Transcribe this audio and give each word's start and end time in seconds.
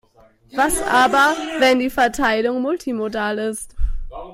Was 0.55 0.81
aber, 0.81 1.35
wenn 1.59 1.77
die 1.77 1.91
Verteilung 1.91 2.59
multimodal 2.63 3.37
ist? 3.37 3.75